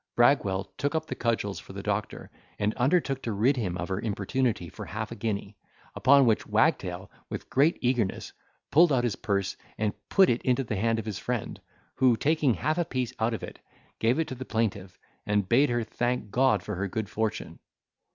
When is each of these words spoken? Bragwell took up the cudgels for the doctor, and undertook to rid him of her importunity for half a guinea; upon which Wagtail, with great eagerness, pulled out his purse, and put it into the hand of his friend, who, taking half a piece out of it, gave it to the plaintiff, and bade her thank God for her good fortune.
Bragwell 0.15 0.63
took 0.79 0.95
up 0.95 1.05
the 1.05 1.13
cudgels 1.13 1.59
for 1.59 1.73
the 1.73 1.83
doctor, 1.83 2.31
and 2.57 2.73
undertook 2.73 3.21
to 3.21 3.31
rid 3.31 3.55
him 3.55 3.77
of 3.77 3.89
her 3.89 3.99
importunity 4.01 4.67
for 4.67 4.85
half 4.85 5.11
a 5.11 5.15
guinea; 5.15 5.55
upon 5.93 6.25
which 6.25 6.47
Wagtail, 6.47 7.11
with 7.29 7.51
great 7.51 7.77
eagerness, 7.81 8.33
pulled 8.71 8.91
out 8.91 9.03
his 9.03 9.15
purse, 9.15 9.55
and 9.77 9.93
put 10.09 10.27
it 10.27 10.41
into 10.41 10.63
the 10.63 10.75
hand 10.75 10.97
of 10.97 11.05
his 11.05 11.19
friend, 11.19 11.61
who, 11.97 12.17
taking 12.17 12.55
half 12.55 12.79
a 12.79 12.85
piece 12.85 13.13
out 13.19 13.35
of 13.35 13.43
it, 13.43 13.59
gave 13.99 14.17
it 14.17 14.27
to 14.29 14.33
the 14.33 14.43
plaintiff, 14.43 14.97
and 15.27 15.47
bade 15.47 15.69
her 15.69 15.83
thank 15.83 16.31
God 16.31 16.63
for 16.63 16.73
her 16.77 16.87
good 16.87 17.07
fortune. 17.07 17.59